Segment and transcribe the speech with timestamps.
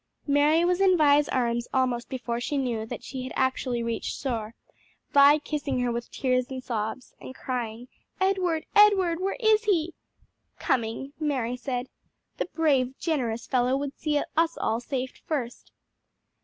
[0.25, 4.55] Mary was in Vi's arms almost before she knew that she had actually reached shore;
[5.11, 7.87] Vi kissing her with tears and sobs, and crying,
[8.19, 9.93] "Edward, Edward, where is he?"
[10.57, 11.87] "Coming," Mary said,
[12.37, 15.71] "the brave, generous fellow would see us all safe first."